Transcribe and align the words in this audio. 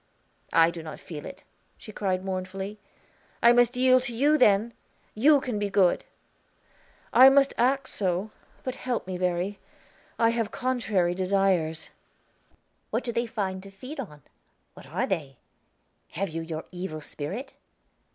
"I 0.51 0.71
do 0.71 0.81
not 0.81 0.99
feel 0.99 1.27
it," 1.27 1.43
she 1.77 1.91
cried 1.91 2.25
mournfully. 2.25 2.79
"I 3.43 3.51
must 3.53 3.77
yield 3.77 4.01
to 4.09 4.15
you 4.15 4.35
then. 4.35 4.73
You 5.13 5.39
can 5.39 5.59
be 5.59 5.69
good.' 5.69 6.05
"I 7.13 7.29
must 7.29 7.53
act 7.55 7.87
so; 7.89 8.31
but 8.63 8.73
help 8.73 9.05
me, 9.05 9.17
Verry; 9.17 9.59
I 10.17 10.29
have 10.31 10.49
contrary 10.49 11.13
desires." 11.13 11.91
"What 12.89 13.03
do 13.03 13.11
they 13.11 13.27
find 13.27 13.61
to 13.61 13.69
feed 13.69 13.99
on? 13.99 14.23
What 14.73 14.87
are 14.87 15.05
they? 15.05 15.37
Have 16.13 16.29
you 16.29 16.41
your 16.41 16.65
evil 16.71 17.01
spirit?" 17.01 17.53